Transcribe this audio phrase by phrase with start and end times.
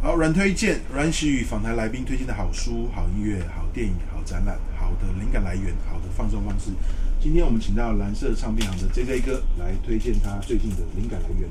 [0.00, 6.70] 好，阮推荐，阮喜与访谈来宾推荐的好书、好音乐、好电影、好展览、好的灵感来源、好的放松方式。
[7.20, 11.48] 今天我们请到蓝色唱片行的 JJ 哥来推荐他最近的灵感来源。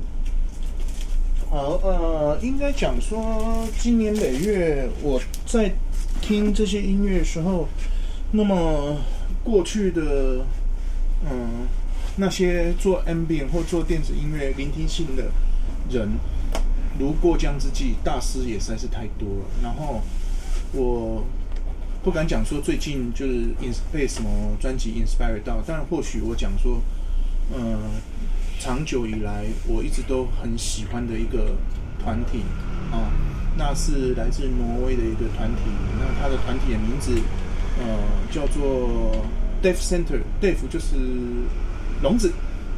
[1.52, 5.70] 好，呃，应该讲说，今年累月我在
[6.22, 7.68] 听这些音乐的时候，
[8.30, 8.96] 那么
[9.44, 10.46] 过去的，
[11.30, 11.68] 嗯，
[12.16, 15.24] 那些做 ambient 或做电子音乐聆听性的
[15.90, 16.08] 人。
[16.98, 19.44] 如过江之鲫，大师也实在是太多了。
[19.62, 20.00] 然后
[20.72, 21.22] 我
[22.02, 26.80] 不敢讲说最近就是 ins 被什么专辑 inspire 到，但或许我讲说，
[27.54, 27.78] 嗯，
[28.62, 31.56] 长久以来我一直都很喜欢的一个
[32.00, 32.42] 团体
[32.92, 33.10] 啊，
[33.58, 35.62] 那是来自挪威的一个团体。
[35.98, 37.10] 那他的团体的名字，
[37.80, 37.98] 呃，
[38.30, 39.26] 叫做
[39.60, 40.94] Deaf Center，Def 就是
[42.02, 42.32] 笼子，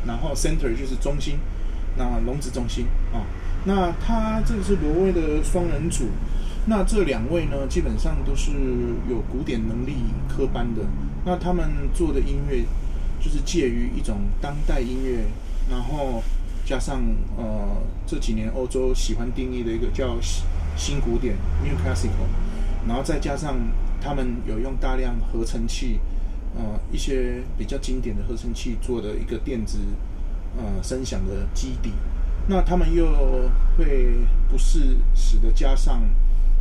[0.06, 1.36] 然后 Center 就是中心，
[1.98, 3.20] 那笼子中心啊。
[3.66, 6.06] 那他这个是挪威的双人组，
[6.64, 8.52] 那这两位呢，基本上都是
[9.10, 9.96] 有古典能力
[10.34, 10.80] 科班的。
[11.26, 12.64] 那他们做的音乐，
[13.20, 15.24] 就是介于一种当代音乐，
[15.70, 16.22] 然后
[16.64, 17.02] 加上
[17.36, 20.16] 呃这几年欧洲喜欢定义的一个叫
[20.76, 22.28] 新古典 （New Classical），
[22.86, 23.56] 然后再加上
[24.00, 26.00] 他们有用大量合成器，
[26.56, 29.78] 呃一些比较经典的合成器做的一个电子
[30.56, 31.92] 呃声响的基底。
[32.46, 34.16] 那他们又会
[34.50, 36.02] 不适时的加上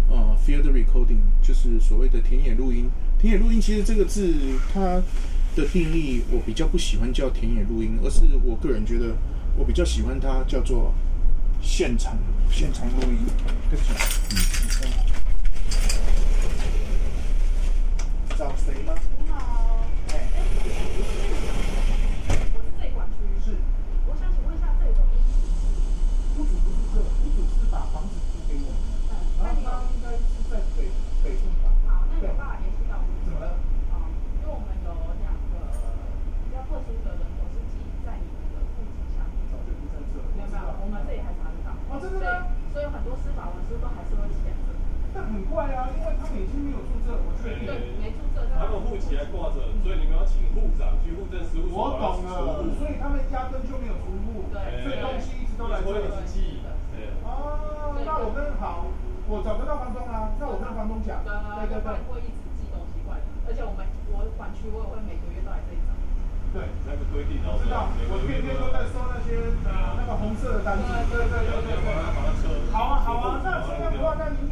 [0.09, 2.89] 呃 field recording，就是所谓的田野录音。
[3.19, 4.33] 田野录音其实这个字
[4.73, 5.01] 它
[5.55, 9.15] 的定义，我比较不喜欢叫田野录音，而是我个人觉得
[9.55, 10.93] 我比较喜欢它叫做
[11.61, 12.17] 现场
[12.51, 13.19] 现场录音。
[13.69, 13.93] 对不起，
[14.31, 14.87] 嗯，
[18.37, 18.93] 找谁吗？
[59.57, 61.23] 不到房东啊，那我跟房东讲。
[61.23, 61.31] 对
[61.67, 62.21] 对对会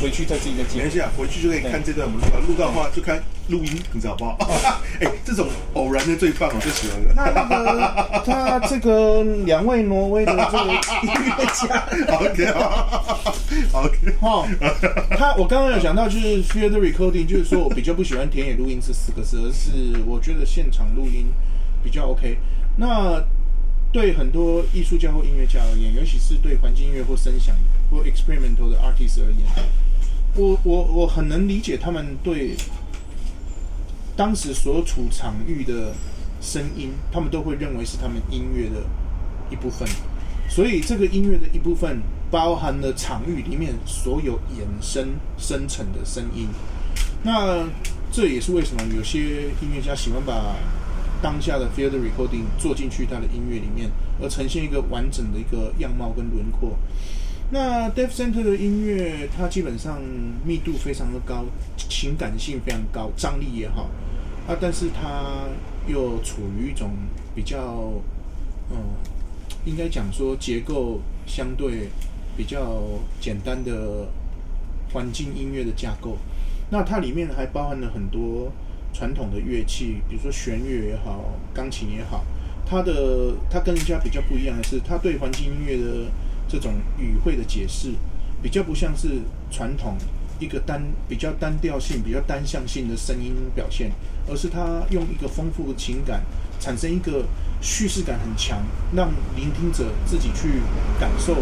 [0.00, 0.78] 回去再自己再剪。
[0.82, 4.36] 等一下，回去就可以看这段我们录录到的话，就看录音，你知道不好？
[5.00, 7.12] 哎、欸，这种偶然的最棒，我最喜欢了。
[7.14, 10.64] 那那个他这个两位挪威的这个
[11.02, 11.86] 音乐家，
[13.72, 14.46] OK，OK，好，
[15.16, 21.26] 他我刚刚有讲到，就是 field recording，就是说我比较不喜欢田野录音这四个字，而是我觉得现场录音
[21.82, 22.38] 比较 OK。
[22.76, 23.22] 那
[23.92, 27.54] 对很多艺术家或音乐家而言，尤其是对环境音乐或声响
[27.90, 29.46] 或 experimental 的 artist 而言，
[30.36, 32.56] 我我我很能理解他们对
[34.16, 35.92] 当时所处场域的
[36.40, 38.84] 声音，他们都会认为是他们音乐的
[39.50, 39.88] 一部分。
[40.48, 42.00] 所以这个音乐的一部分
[42.30, 46.48] 包含了场域里面所有衍生生成的声音。
[47.22, 47.66] 那
[48.10, 50.56] 这也是为什么有些音乐家喜欢把
[51.22, 53.90] 当下的 field recording 做进去他的音乐里面，
[54.20, 56.76] 而呈现一个完整的一个样貌跟轮廓。
[57.50, 60.00] 那 Def Center 的音乐，它基本上
[60.44, 61.44] 密度非常的高，
[61.76, 63.90] 情感性非常高，张力也好
[64.46, 65.48] 啊，但是它
[65.86, 66.90] 又处于一种
[67.34, 67.92] 比较
[68.70, 68.76] 嗯。
[69.66, 71.90] 应该讲说结构相对
[72.34, 72.82] 比较
[73.20, 74.08] 简单的
[74.90, 76.16] 环境音乐的架构，
[76.70, 78.50] 那它里面还包含了很多
[78.94, 82.24] 传统的乐器，比如说弦乐也好，钢琴也好。
[82.64, 86.10] 它的它跟人家比较不一样的是，它对环境音乐的
[86.50, 87.92] 这种语汇的解释，
[88.42, 89.20] 比较不像是
[89.50, 89.96] 传统
[90.40, 93.92] 一个单比较单调性、比较单向性的声音表现，
[94.28, 96.22] 而是它用一个丰富的情感
[96.58, 97.24] 产生一个。
[97.62, 98.56] 叙事感很强，
[98.96, 100.62] 让聆听者自己去
[100.98, 101.36] 感受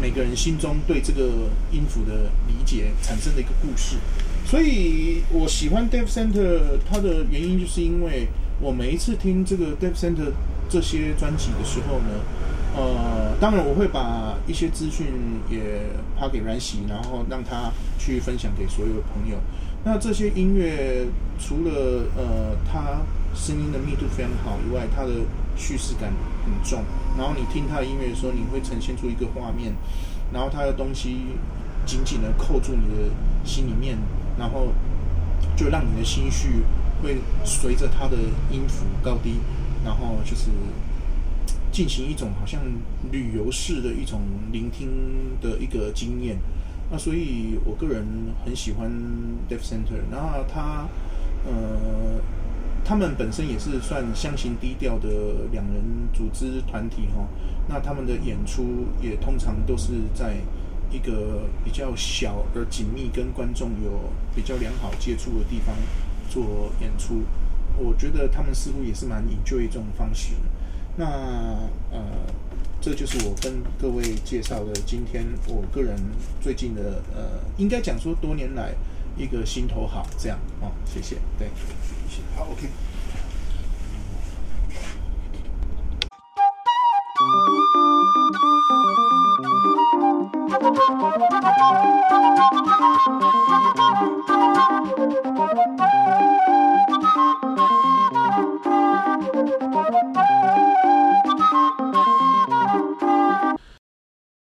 [0.00, 3.98] 每个人心中对这个音符的理解产生的一个故事。
[4.46, 8.28] 所以我喜欢 Def Center，它的原因就是因为
[8.62, 10.32] 我每一次听这个 Def Center
[10.70, 12.24] 这些专辑的时候呢，
[12.76, 15.06] 呃，当然我会把一些资讯
[15.50, 15.80] 也
[16.18, 19.38] 发给阮喜，然后让他去分享给所有的朋友。
[19.82, 21.06] 那这些音乐
[21.38, 23.00] 除了呃，他
[23.34, 25.10] 声音的密度非常好以外，它的
[25.56, 26.12] 叙事感
[26.44, 26.82] 很重。
[27.16, 29.72] 然后你听他的音乐的时候，你会呈现出一个画面，
[30.32, 31.18] 然后他的东西
[31.86, 33.10] 紧紧的扣住你的
[33.44, 33.96] 心里面，
[34.38, 34.68] 然后
[35.56, 36.62] 就让你的心绪
[37.02, 38.16] 会随着他的
[38.50, 39.36] 音符高低，
[39.84, 40.50] 然后就是
[41.76, 42.58] 进行一种好像
[43.12, 44.88] 旅游式的一种聆听
[45.42, 46.38] 的一个经验。
[46.90, 48.02] 那所以我个人
[48.42, 48.90] 很喜欢
[49.46, 50.88] Def Center，然后他
[51.44, 52.22] 呃。
[52.88, 55.08] 他们本身也是算相形低调的
[55.50, 55.82] 两人
[56.14, 57.26] 组织团体哈，
[57.68, 60.36] 那他们的演出也通常都是在
[60.92, 63.90] 一个比较小而紧密、跟观众有
[64.36, 65.74] 比较良好接触的地方
[66.30, 67.24] 做演出。
[67.76, 70.34] 我觉得他们似乎也是蛮 enjoy 这种方式。
[70.98, 71.04] 那
[71.90, 72.00] 呃，
[72.80, 75.94] 这就是我跟各位介绍的今天我个人
[76.40, 78.74] 最近的呃，应该讲说多年来
[79.16, 81.48] 一个心头好这样哦，谢谢，对。
[82.34, 82.68] 好，OK。